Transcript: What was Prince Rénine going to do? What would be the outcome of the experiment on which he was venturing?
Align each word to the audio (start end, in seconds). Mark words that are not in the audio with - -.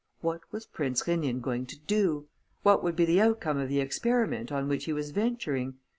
What 0.21 0.41
was 0.51 0.65
Prince 0.65 1.03
Rénine 1.03 1.41
going 1.43 1.67
to 1.67 1.77
do? 1.77 2.25
What 2.63 2.81
would 2.83 2.95
be 2.95 3.05
the 3.05 3.21
outcome 3.21 3.59
of 3.59 3.69
the 3.69 3.79
experiment 3.81 4.51
on 4.51 4.67
which 4.67 4.85
he 4.85 4.93
was 4.93 5.11
venturing? 5.11 5.75